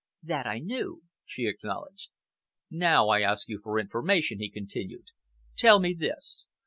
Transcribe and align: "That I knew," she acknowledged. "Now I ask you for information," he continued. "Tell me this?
"That 0.23 0.47
I 0.47 0.57
knew," 0.57 1.03
she 1.25 1.45
acknowledged. 1.45 2.09
"Now 2.71 3.09
I 3.09 3.21
ask 3.21 3.47
you 3.47 3.59
for 3.63 3.77
information," 3.77 4.39
he 4.39 4.49
continued. 4.49 5.05
"Tell 5.55 5.79
me 5.79 5.93
this? 5.93 6.47